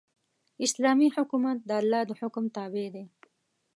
اسلامي 0.65 1.07
حکومت 1.15 1.57
د 1.63 1.71
الله 1.81 2.01
د 2.09 2.11
حکم 2.19 2.43
تابع 2.55 2.87
دی. 2.95 3.05